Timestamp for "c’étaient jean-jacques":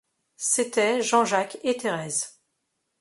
0.35-1.59